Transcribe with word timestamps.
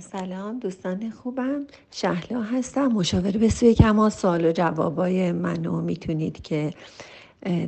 سلام 0.00 0.58
دوستان 0.58 1.10
خوبم. 1.10 1.66
شهلا 1.90 2.42
هستم 2.42 2.86
مشاور 2.86 3.30
به 3.30 3.48
سوی 3.48 3.74
کمال 3.74 4.10
سوال 4.10 4.44
و 4.44 4.52
جوابای 4.52 5.32
منو 5.32 5.80
می‌تونید 5.80 6.42
که 6.42 6.72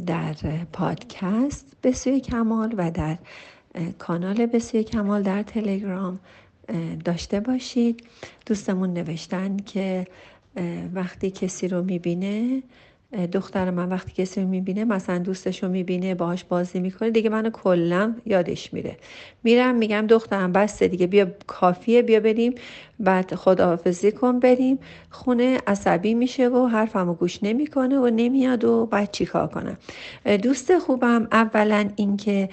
در 0.07 0.35
پادکست 0.73 1.67
به 1.83 1.93
سوی 1.93 2.21
کمال 2.21 2.75
و 2.77 2.91
در 2.91 3.19
کانال 3.99 4.47
به 4.47 4.59
سوی 4.59 4.85
کمال 4.85 5.23
در 5.23 5.43
تلگرام 5.43 6.21
داشته 7.05 7.41
باشید. 7.41 8.07
دوستمون 8.47 8.93
نوشتن 8.93 9.57
که 9.57 10.07
وقتی 10.95 11.31
کسی 11.31 11.69
رو 11.69 11.83
می‌بینه 11.83 12.63
دختر 13.33 13.71
من 13.71 13.89
وقتی 13.89 14.23
کسی 14.23 14.41
رو 14.41 14.49
می‌بینه 14.49 14.85
مثلا 14.85 15.19
دوستش 15.19 15.63
رو 15.63 15.69
می‌بینه 15.69 16.15
باهاش 16.15 16.45
بازی 16.45 16.81
می‌کنه 16.81 17.11
دیگه 17.11 17.31
منو 17.31 17.51
کلا 17.51 18.15
یادش 18.27 18.73
میره. 18.73 18.97
میرم 19.45 19.75
میگم 19.75 20.07
دخترم 20.07 20.53
بسته 20.53 20.89
دیگه 20.89 21.07
بیا 21.07 21.27
کافیه 21.47 22.03
بیا 22.03 22.21
بریم 22.21 22.55
بعد 23.01 23.35
خداحافظی 23.35 24.13
کن 24.13 24.39
بریم. 24.39 24.79
خونه 25.11 25.59
عصبی 25.67 26.15
میشه 26.15 26.49
و 26.49 26.67
حرفمو 26.67 27.15
گوش 27.15 27.39
نمی‌کنه 27.43 27.99
و 27.99 28.07
نمیاد 28.07 28.65
و 28.65 28.87
بعد 28.87 29.11
چیکار 29.11 29.47
کنم؟ 29.47 29.79
دوست 30.43 30.79
خوبم 30.79 31.29
اولا 31.33 31.89
اینکه 31.97 32.49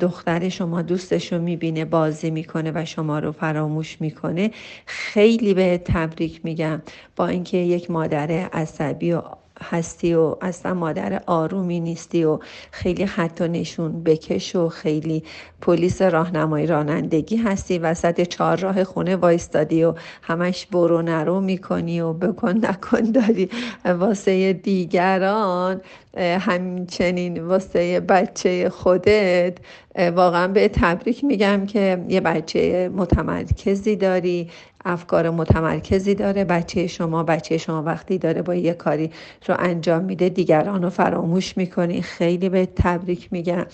دختر 0.00 0.48
شما 0.48 0.82
دوستش 0.82 1.32
رو 1.32 1.42
می‌بینه 1.42 1.84
بازی 1.84 2.30
می‌کنه 2.30 2.72
و 2.74 2.84
شما 2.84 3.18
رو 3.18 3.32
فراموش 3.32 4.00
می‌کنه 4.00 4.50
خیلی 4.86 5.54
به 5.54 5.80
تبریک 5.84 6.40
میگم. 6.44 6.82
با 7.16 7.26
اینکه 7.26 7.56
یک 7.56 7.90
مادر 7.90 8.30
عصبی 8.30 9.12
و 9.12 9.22
هستی 9.62 10.14
و 10.14 10.36
اصلا 10.40 10.74
مادر 10.74 11.22
آرومی 11.26 11.80
نیستی 11.80 12.24
و 12.24 12.38
خیلی 12.70 13.08
و 13.40 13.46
نشون 13.46 14.02
بکش 14.02 14.56
و 14.56 14.68
خیلی 14.68 15.22
پلیس 15.60 16.02
راهنمایی 16.02 16.66
رانندگی 16.66 17.36
هستی. 17.36 17.78
وسط 17.78 18.20
چهار 18.20 18.56
راه 18.56 18.84
خونه 18.84 19.16
وایستادی 19.16 19.84
و 19.84 19.94
همش 20.22 20.66
برو 20.66 21.02
نرو 21.02 21.40
می‌کنی 21.40 22.00
و 22.00 22.12
بکن 22.12 22.58
نکن 22.62 23.00
داری. 23.00 23.48
واسه 23.84 24.52
دیگران 24.52 25.80
همچنین 26.18 27.44
واسه 27.44 28.00
بچه 28.00 28.68
خودت 28.70 29.58
واقعا 29.96 30.48
به 30.48 30.68
تبریک 30.68 31.24
میگم 31.24 31.66
که 31.66 32.04
یه 32.08 32.20
بچه 32.20 32.90
متمرکزی 32.96 33.96
داری. 33.96 34.50
افکار 34.84 35.30
متمرکزی 35.30 36.14
داره 36.14 36.44
بچه 36.44 36.86
شما 36.86 37.22
بچه 37.22 37.58
شما 37.58 37.82
وقتی 37.82 38.18
داره 38.18 38.42
با 38.42 38.54
یه 38.54 38.74
کاری 38.74 39.10
رو 39.46 39.54
انجام 39.58 40.04
میده 40.04 40.28
دیگران 40.28 40.82
رو 40.82 40.90
فراموش 40.90 41.56
می‌کنی 41.56 42.02
خیلی 42.02 42.48
به 42.48 42.68
تبریک 42.76 43.28
میگم. 43.30 43.66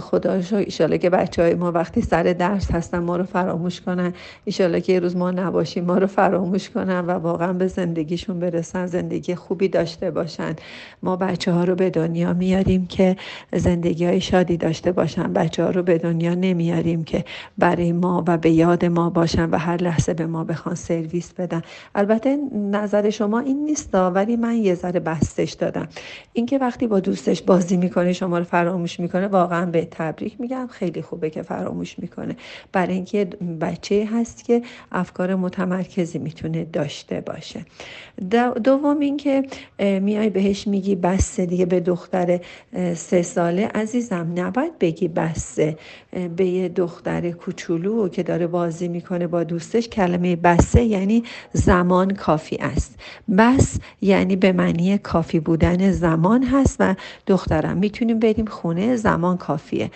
خدا 0.00 0.40
ایشالا 0.52 0.96
که 0.96 1.10
بچه 1.10 1.42
های 1.42 1.54
ما 1.54 1.72
وقتی 1.72 2.00
سر 2.00 2.22
درس 2.22 2.70
هستن 2.70 2.98
ما 2.98 3.16
رو 3.16 3.24
فراموش 3.24 3.80
کنن. 3.80 4.12
ایشالا 4.44 4.78
که 4.78 4.92
یه 4.92 5.00
روز 5.00 5.16
ما 5.16 5.30
نباشیم 5.30 5.84
ما 5.84 5.98
رو 5.98 6.06
فراموش 6.06 6.70
کنن 6.70 7.00
و 7.00 7.10
واقعا 7.10 7.52
به 7.52 7.66
زندگیشون 7.66 8.38
برسن 8.38 8.86
زندگی 8.86 9.34
خوبی 9.34 9.68
داشته 9.68 10.10
باشن. 10.10 10.56
ما 11.02 11.16
بچه 11.16 11.52
ها 11.52 11.64
رو 11.64 11.74
به 11.74 11.90
دنیا 11.90 12.32
میاریم 12.32 12.86
که 12.86 13.16
زندگی 13.52 14.06
های 14.06 14.20
شادی 14.20 14.56
داشته 14.56 14.92
باشن. 14.92 15.32
بچه 15.32 15.64
ها 15.64 15.70
رو 15.70 15.82
به 15.82 15.98
دنیا 15.98 16.34
نمیاریم 16.34 17.04
که 17.04 17.24
برای 17.58 17.92
ما 17.92 18.24
و 18.26 18.38
به 18.38 18.50
یاد 18.50 18.84
ما 18.84 19.10
باشن 19.10 19.50
و 19.50 19.58
هر 19.58 19.82
لحظه 19.82 20.14
به 20.14 20.26
بخوان 20.42 20.74
سرویس 20.74 21.32
بدن. 21.32 21.62
البته 21.94 22.38
نظر 22.52 23.10
شما 23.10 23.40
این 23.40 23.64
نیست 23.64 23.94
ولی 23.94 24.36
من 24.36 24.56
یه 24.56 24.74
ذره 24.74 25.00
بستش 25.00 25.52
دادم. 25.52 25.88
اینکه 26.32 26.58
وقتی 26.58 26.86
با 26.86 27.00
دوستش 27.00 27.42
بازی 27.42 27.76
می‌کنه 27.76 28.12
شما 28.12 28.38
رو 28.38 28.44
فراموش 28.44 29.00
می‌کنه 29.00 29.26
واقعا 29.26 29.66
به 29.66 29.88
تبریک 29.90 30.40
میگم. 30.40 30.66
خیلی 30.70 31.02
خوبه 31.02 31.30
که 31.30 31.42
فراموش 31.42 31.98
می‌کنه. 31.98 32.36
برای 32.72 32.94
اینکه 32.94 33.24
بچه 33.60 34.08
هست 34.12 34.44
که 34.44 34.62
افکار 34.92 35.34
متمرکزی 35.34 36.18
می‌تونه 36.18 36.64
داشته 36.64 37.20
باشه. 37.20 37.60
دوم 38.64 38.98
اینکه 39.00 39.42
میای 39.78 40.30
بهش 40.30 40.66
میگی 40.66 40.94
بسته 40.94 41.46
دیگه 41.46 41.66
به 41.66 41.80
دختر 41.80 42.40
سه 42.94 43.22
ساله. 43.22 43.66
عزیزم 43.66 44.32
نباید 44.36 44.78
بگی 44.78 45.08
بسته 45.08 45.76
به 46.36 46.46
یه 46.46 46.68
دختر 46.68 47.30
کوچولو 47.30 48.08
که 48.08 48.22
داره 48.22 48.46
بازی 48.46 48.88
می‌کنه 48.88 49.26
با 49.26 49.44
دوستش 49.44 49.88
کلمه 49.88 50.23
بسته 50.36 50.82
یعنی 50.82 51.22
زمان 51.52 52.14
کافی 52.14 52.56
است. 52.56 52.98
بس 53.38 53.78
یعنی 54.00 54.36
به 54.36 54.52
معنی 54.52 54.98
کافی 54.98 55.40
بودن 55.40 55.90
زمان 55.90 56.42
هست 56.44 56.76
و 56.80 56.94
دخترم. 57.26 57.76
می‌تونیم 57.76 58.18
بریم 58.18 58.44
خونه 58.44 58.96
زمان 58.96 59.36
کافیه. 59.36 59.90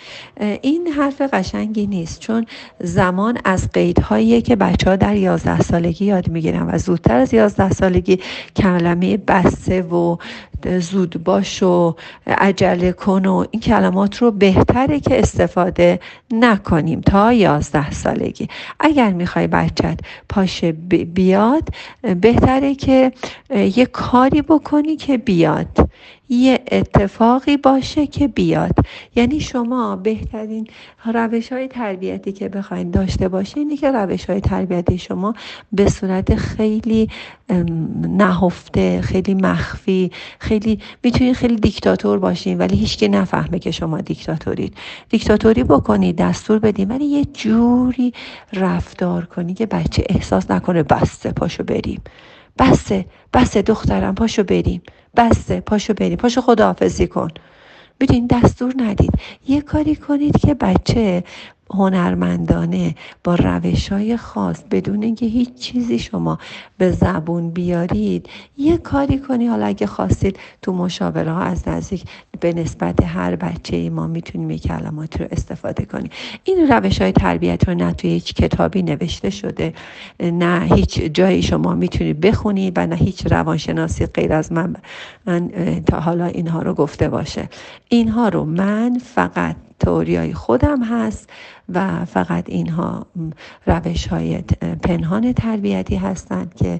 این 0.61 0.87
حرف 0.87 1.21
قشنگی 1.21 1.87
نیست 1.87 2.19
چون 2.19 2.45
زمان 2.79 3.37
از 3.45 3.69
قیدهایی 3.71 4.41
که 4.41 4.55
بچه 4.55 4.89
ها 4.89 4.95
در 4.95 5.15
11 5.15 5.61
سالگی 5.61 6.05
یاد 6.05 6.29
می‌گیرن 6.29 6.67
و 6.69 6.77
زودتر 6.77 7.17
از 7.17 7.33
11 7.33 7.69
سالگی 7.69 8.19
کلمه 8.55 9.17
بسته 9.17 9.81
و 9.81 10.17
زود 10.79 11.23
باش 11.23 11.63
و 11.63 11.95
عجله 12.27 12.91
کن 12.91 13.25
و 13.25 13.45
این 13.51 13.61
کلمات 13.61 14.17
رو 14.17 14.31
بهتره 14.31 14.99
که 14.99 15.19
استفاده 15.19 15.99
نکنیم 16.31 17.01
تا 17.01 17.33
یازده 17.33 17.91
سالگی. 17.91 18.47
اگر 18.79 19.13
می‌خوای 19.13 19.47
بچت 19.47 19.99
پاشه 20.29 20.71
بیاد 20.71 21.69
بهتره 22.21 22.75
که 22.75 23.11
یه 23.75 23.85
کاری 23.85 24.41
بکنی 24.41 24.95
که 24.95 25.17
بیاد. 25.17 25.89
یه 26.29 26.59
اتفاقی 26.71 27.57
باشه 27.57 28.07
که 28.07 28.27
بیاد. 28.27 28.75
یعنی 29.15 29.39
شما 29.39 29.95
بهترین 29.95 30.67
روش 31.13 31.51
های 31.51 31.67
تربیتی 31.67 32.31
که 32.31 32.49
بخواین 32.49 32.91
داشته 32.91 33.27
باشین 33.29 33.63
اینه 33.63 33.77
که 33.77 33.91
روش 33.91 34.25
های 34.25 34.41
تربیتی 34.41 34.97
شما 34.97 35.33
به 35.71 35.89
صورت 35.89 36.35
خیلی 36.35 37.09
نهفته 38.07 39.01
خیلی 39.01 39.33
مخفی 39.33 40.11
خیلی 40.39 40.79
می‌تونید 41.03 41.35
خیلی 41.35 41.55
دیکتاتور 41.55 42.19
باشین 42.19 42.57
ولی 42.57 42.75
هیچکی 42.77 43.07
نفهمه 43.07 43.59
که 43.59 43.71
شما 43.71 44.01
دیکتاتورید. 44.01 44.75
دیکتاتوری 45.09 45.63
بکنید 45.63 46.15
دستور 46.15 46.59
بدین 46.59 46.91
ولی 46.91 47.05
یه 47.05 47.25
جوری 47.25 48.13
رفتار 48.53 49.25
کنی 49.25 49.53
که 49.53 49.65
بچه 49.65 50.03
احساس 50.09 50.51
نکنه 50.51 50.83
بسته 50.83 51.31
پاشو 51.31 51.63
بریم. 51.63 52.01
بسته 52.59 53.05
بسته 53.33 53.61
دخترم 53.61 54.15
پاشو 54.15 54.43
بریم. 54.43 54.81
بسته 55.17 55.61
پاشو 55.61 55.93
بریم. 55.93 56.17
پاشو 56.17 56.41
خداحافظی 56.41 57.07
کن. 57.07 57.27
بدین 57.99 58.27
دستور 58.27 58.73
ندید. 58.77 59.11
یه 59.47 59.61
کاری 59.61 59.95
کنید 59.95 60.39
که 60.39 60.53
بچه 60.53 61.23
هنرمندانه 61.73 62.95
با 63.23 63.35
روش 63.35 63.91
های 63.91 64.17
خاص 64.17 64.63
بدون 64.71 65.03
اینکه 65.03 65.25
هیچ 65.25 65.53
چیزی 65.55 65.99
شما 65.99 66.39
به 66.77 66.91
زبون 66.91 67.49
بیارید 67.49 68.29
یه 68.57 68.77
کاری 68.77 69.19
کنی. 69.19 69.47
حالا 69.47 69.65
اگه 69.65 69.87
خواستید 69.87 70.39
تو 70.61 70.73
مشاوره 70.73 71.31
ها 71.31 71.41
از 71.41 71.67
نزدیک 71.67 72.03
به 72.39 72.53
نسبت 72.53 73.03
هر 73.03 73.35
بچه 73.35 73.75
ای 73.75 73.89
ما 73.89 74.07
می‌تونیم 74.07 74.51
یک 74.51 74.61
کلمات 74.61 75.21
رو 75.21 75.27
استفاده 75.31 75.85
کنیم. 75.85 76.09
این 76.43 76.67
روش 76.67 77.01
های 77.01 77.11
تربیت 77.11 77.67
رو 77.67 77.75
نه 77.75 77.93
توی 77.93 78.09
هیچ 78.09 78.33
کتابی 78.33 78.83
نوشته 78.83 79.29
شده 79.29 79.73
نه 80.19 80.75
هیچ 80.75 80.99
جایی 80.99 81.41
شما 81.41 81.73
می‌تونید 81.75 82.21
بخونید 82.21 82.73
و 82.77 82.87
نه 82.87 82.95
هیچ 82.95 83.27
روانشناسی 83.27 84.05
غیر 84.05 84.33
از 84.33 84.51
من, 84.51 84.75
من 85.25 85.49
تا 85.85 85.99
حالا 85.99 86.25
اینها 86.25 86.61
رو 86.61 86.73
گفته 86.73 87.09
باشه. 87.09 87.49
اینها 87.89 88.29
رو 88.29 88.45
من 88.45 88.97
فقط 88.97 89.55
تئوریای 89.79 90.33
خودم 90.33 90.83
هست 90.83 91.29
و 91.69 92.05
فقط 92.05 92.49
اینها 92.49 93.05
روش 93.65 94.07
های 94.07 94.41
پنهان 94.83 95.33
تربیتی 95.33 95.95
هستند 95.95 96.53
که 96.55 96.79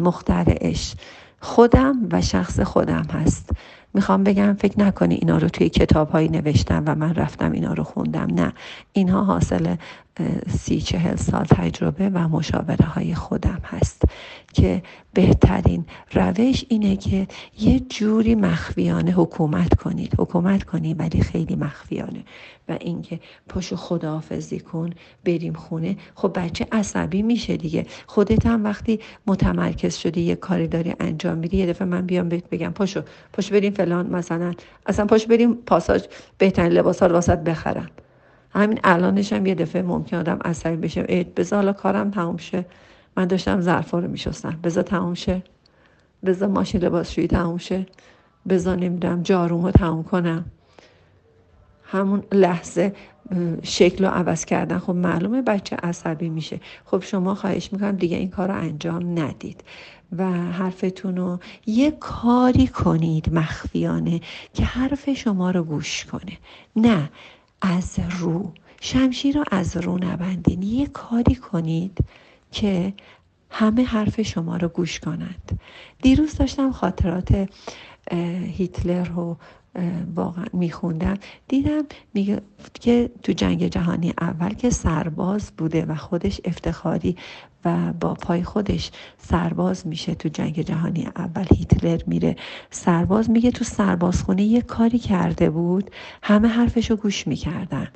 مخترعش 0.00 0.94
خودم 1.40 1.96
و 2.12 2.20
شخص 2.20 2.60
خودم 2.60 3.06
هست. 3.12 3.50
می‌خوام 3.94 4.24
بگم 4.24 4.54
فکر 4.54 4.80
نکنی 4.80 5.14
اینا 5.14 5.38
رو 5.38 5.48
توی 5.48 5.68
کتاب 5.68 6.10
هایی 6.10 6.28
نوشتم 6.28 6.82
و 6.86 6.94
من 6.94 7.14
رفتم 7.14 7.52
اینا 7.52 7.72
رو 7.72 7.84
خوندم. 7.84 8.26
نه. 8.34 8.52
اینها 8.92 9.24
حاصل 9.24 9.76
سی 10.48 10.80
چهل 10.80 11.16
سال 11.16 11.44
تجربه 11.44 12.08
و 12.08 12.28
مشاوره 12.28 12.86
های 12.86 13.14
خودم 13.14 13.60
هست. 13.64 14.02
که 14.60 14.82
بهترین 15.14 15.84
روش 16.12 16.64
اینه 16.68 16.96
که 16.96 17.28
یه 17.60 17.80
جوری 17.80 18.34
مخفیانه 18.34 19.12
حکومت 19.12 19.74
کنید. 19.74 20.14
حکومت 20.18 20.64
کنید 20.64 21.00
ولی 21.00 21.20
خیلی 21.20 21.56
مخفیانه. 21.56 22.24
و 22.68 22.76
اینکه 22.80 23.20
پاشو 23.48 23.76
خداحافظی 23.76 24.60
کن 24.60 24.90
بریم 25.24 25.52
خونه. 25.52 25.96
خب 26.14 26.38
بچه 26.38 26.66
عصبی 26.72 27.22
میشه 27.22 27.56
دیگه. 27.56 27.86
خودت 28.06 28.46
هم 28.46 28.64
وقتی 28.64 29.00
متمرکز 29.26 29.94
شدی 29.96 30.20
یه 30.20 30.36
کاری 30.36 30.68
داری 30.68 30.94
انجام 31.00 31.38
میدی 31.38 31.56
یه 31.56 31.66
دفعه 31.66 31.88
من 31.88 32.06
بیام 32.06 32.28
بهت 32.28 32.50
بگم 32.50 32.70
پاشو 32.70 33.02
پاشو 33.32 33.54
بریم 33.54 33.72
فلان 33.72 34.06
مثلا. 34.06 34.54
اصلا 34.86 35.06
پاشو 35.06 35.28
بریم 35.28 35.54
پاساژ 35.54 36.02
بهترین 36.38 36.72
لباسا 36.72 37.06
رو 37.06 37.14
واسط 37.14 37.38
بخرم. 37.38 37.90
همین 38.50 38.80
الانش 38.84 39.32
هم 39.32 39.46
یه 39.46 39.54
دفعه 39.54 39.82
ممکن 39.82 40.16
آدم 40.16 40.38
عصبی 40.44 40.76
بشه. 40.76 41.02
بذار 41.36 41.56
حالا 41.58 41.72
کارم 41.72 42.10
تموم 42.10 42.36
شه. 42.36 42.64
من 43.18 43.24
داشتم 43.24 43.60
ظرفا 43.60 43.98
رو 43.98 44.08
میشستم. 44.08 44.58
بذار 44.64 44.82
تموم 44.82 45.14
شه. 45.14 45.42
بذار 46.24 46.48
ماشین 46.48 46.80
لباسشویی 46.80 47.26
تموم 47.26 47.58
شه. 47.58 47.86
بذار 48.48 48.76
نمی‌دونم 48.76 49.22
جارومو 49.22 49.70
تموم 49.70 50.02
کنم. 50.02 50.44
همون 51.84 52.22
لحظه 52.32 52.94
شکل 53.62 54.04
رو 54.04 54.10
عوض 54.10 54.44
کردن. 54.44 54.78
خب 54.78 54.94
معلومه 54.94 55.42
بچه 55.42 55.76
عصبی 55.76 56.28
میشه. 56.28 56.60
خب 56.84 57.02
شما 57.02 57.34
خواهش 57.34 57.72
می‌کنم 57.72 57.96
دیگه 57.96 58.16
این 58.16 58.30
کار 58.30 58.48
رو 58.48 58.54
انجام 58.54 59.18
ندید. 59.18 59.64
و 60.16 60.32
حرفتون 60.32 61.16
رو 61.16 61.38
یه 61.66 61.90
کاری 61.90 62.66
کنید 62.66 63.34
مخفیانه 63.34 64.20
که 64.54 64.64
حرف 64.64 65.10
شما 65.10 65.50
رو 65.50 65.62
گوش 65.64 66.04
کنه. 66.04 66.38
نه 66.76 67.10
از 67.62 67.96
رو. 68.18 68.52
شمشیر 68.80 69.38
رو 69.38 69.44
از 69.50 69.76
رو 69.76 69.98
نبندین. 70.04 70.62
یه 70.62 70.86
کاری 70.86 71.34
کنید. 71.34 71.98
که 72.52 72.92
همه 73.50 73.84
حرف 73.84 74.22
شما 74.22 74.56
رو 74.56 74.68
گوش 74.68 75.00
کنند. 75.00 75.60
دیروز 76.02 76.34
داشتم 76.34 76.72
خاطرات 76.72 77.48
هیتلر 78.56 79.04
رو 79.04 79.36
واقعا 80.14 80.44
میخوندم. 80.52 81.16
دیدم 81.48 81.82
میگه 82.14 82.40
که 82.80 83.10
تو 83.22 83.32
جنگ 83.32 83.66
جهانی 83.66 84.12
اول 84.20 84.54
که 84.54 84.70
سرباز 84.70 85.52
بوده 85.56 85.84
و 85.84 85.94
خودش 85.94 86.40
افتخاری 86.44 87.16
و 87.64 87.92
با 87.92 88.14
پای 88.14 88.42
خودش 88.42 88.90
سرباز 89.18 89.86
میشه 89.86 90.14
تو 90.14 90.28
جنگ 90.28 90.62
جهانی 90.62 91.08
اول. 91.16 91.44
هیتلر 91.56 92.00
میره. 92.06 92.36
سرباز 92.70 93.30
میگه 93.30 93.50
تو 93.50 93.64
سربازخونه 93.64 94.42
یه 94.42 94.62
کاری 94.62 94.98
کرده 94.98 95.50
بود. 95.50 95.90
همه 96.22 96.48
حرفشو 96.48 96.96
گوش 96.96 97.26
می‌کردن. 97.26 97.88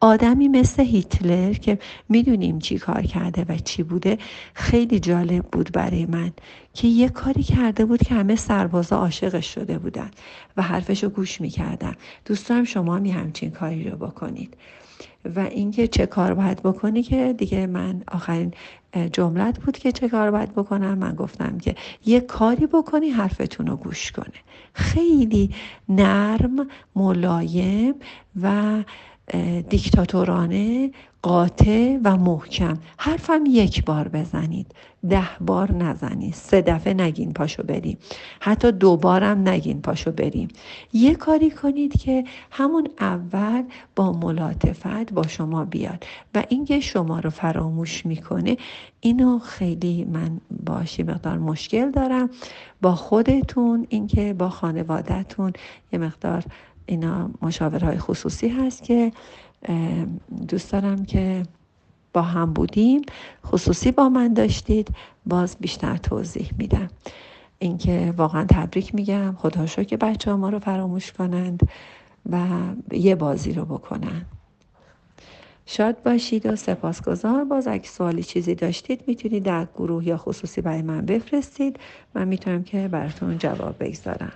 آدمی 0.00 0.48
مثل 0.48 0.82
هیتلر 0.82 1.52
که 1.52 1.78
می‌دونیم 2.08 2.58
چی 2.58 2.78
کار 2.78 3.02
کرده 3.02 3.44
و 3.48 3.58
چی 3.58 3.82
بوده 3.82 4.18
خیلی 4.54 5.00
جالب 5.00 5.44
بود 5.44 5.72
برای 5.72 6.06
من 6.06 6.32
که 6.74 6.88
یه 6.88 7.08
کاری 7.08 7.42
کرده 7.42 7.84
بود 7.84 8.02
که 8.02 8.14
همه 8.14 8.36
سربازا 8.36 8.96
عاشقش 8.96 9.54
شده 9.54 9.78
بودن 9.78 10.10
و 10.56 10.62
حرفش 10.62 11.04
رو 11.04 11.10
گوش 11.16 11.40
می‌کردن 11.40 11.94
دوست 12.24 12.64
شما 12.64 12.98
می 12.98 13.10
همچین 13.10 13.50
کاری 13.50 13.90
رو 13.90 13.96
بکنید. 13.96 14.56
و 15.36 15.40
اینکه 15.40 15.88
چه 15.88 16.06
کار 16.06 16.34
باید 16.34 16.62
بکنی 16.62 17.02
که 17.02 17.32
دیگه 17.38 17.66
من 17.66 18.02
آخرین 18.12 18.54
جملت 19.12 19.58
بود 19.58 19.78
که 19.78 19.92
چه 19.92 20.08
کار 20.08 20.30
باید 20.30 20.52
بکنم. 20.52 20.98
من 20.98 21.14
گفتم 21.14 21.58
که 21.58 21.74
یه 22.06 22.20
کاری 22.20 22.66
بکنی 22.66 23.08
حرفتون 23.08 23.66
رو 23.66 23.76
گوش 23.76 24.12
کنه. 24.12 24.40
خیلی 24.72 25.50
نرم 25.88 26.68
ملایم 26.96 27.94
و 28.42 28.82
دیکتاتورانه 29.68 30.90
قاطع 31.24 31.98
و 32.04 32.16
محکم. 32.16 32.78
حرفم 32.98 33.44
یک 33.48 33.84
بار 33.84 34.08
بزنید. 34.08 34.74
ده 35.08 35.28
بار 35.40 35.72
نزنید. 35.72 36.34
سه 36.34 36.62
دفعه 36.62 36.94
نگین 36.94 37.32
پاشو 37.32 37.62
بریم. 37.62 37.98
حتی 38.40 38.72
دو 38.72 38.96
بارم 38.96 39.48
نگین 39.48 39.82
پاشو 39.82 40.12
بریم. 40.12 40.48
یه 40.92 41.14
کاری 41.14 41.50
کنید 41.50 42.00
که 42.00 42.24
همون 42.50 42.88
اول 43.00 43.62
با 43.96 44.12
ملاتفت 44.12 45.12
با 45.12 45.26
شما 45.26 45.64
بیاد. 45.64 46.04
و 46.34 46.44
اینکه 46.48 46.80
شما 46.80 47.20
رو 47.20 47.30
فراموش 47.30 48.06
می‌کنه 48.06 48.56
اینو 49.00 49.38
خیلی 49.38 50.04
من 50.04 50.40
باشی 50.66 51.02
مقدار 51.02 51.38
مشکل 51.38 51.90
دارم. 51.90 52.30
با 52.82 52.94
خودتون 52.94 53.86
اینکه 53.88 54.34
با 54.34 54.48
خانوادهتون 54.48 55.52
یه 55.92 55.98
مقدار 55.98 56.44
اینا 56.86 57.30
مشاورهای 57.42 57.98
خصوصی 57.98 58.48
هست 58.48 58.82
که 58.82 59.12
دوست 60.48 60.72
دارم 60.72 61.04
که 61.04 61.42
با 62.12 62.22
هم 62.22 62.52
بودیم. 62.52 63.02
خصوصی 63.46 63.92
با 63.92 64.08
من 64.08 64.34
داشتید. 64.34 64.88
باز 65.26 65.56
بیشتر 65.60 65.96
توضیح 65.96 66.50
میدم. 66.58 66.88
اینکه 67.58 68.14
واقعا 68.16 68.44
تبریک 68.44 68.94
میگم. 68.94 69.34
خدا 69.38 69.66
که 69.66 69.96
بچه 69.96 70.32
ما 70.32 70.48
رو 70.48 70.58
فراموش 70.58 71.12
کنند 71.12 71.68
و 72.30 72.46
یه 72.92 73.14
بازی 73.14 73.52
رو 73.52 73.64
بکنن. 73.64 74.24
شاد 75.66 76.02
باشید 76.02 76.46
و 76.46 76.56
سپاسگزار. 76.56 77.44
باز 77.44 77.66
اگه 77.66 77.88
سوالی 77.88 78.22
چیزی 78.22 78.54
داشتید 78.54 79.04
می‌تونید 79.06 79.42
در 79.42 79.66
گروه 79.74 80.08
یا 80.08 80.16
خصوصی 80.16 80.60
برای 80.60 80.82
من 80.82 81.00
بفرستید. 81.00 81.80
من 82.14 82.28
می‌تونم 82.28 82.62
که 82.62 82.88
براتون 82.88 83.38
جواب 83.38 83.76
بگذارم. 83.80 84.32